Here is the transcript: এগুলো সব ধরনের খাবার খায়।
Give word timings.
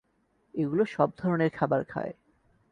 এগুলো 0.55 0.83
সব 0.85 1.09
ধরনের 1.17 1.49
খাবার 1.49 1.81
খায়। 1.83 2.13